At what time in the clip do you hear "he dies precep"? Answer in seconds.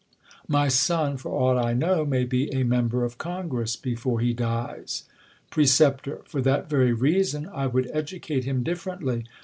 4.19-6.25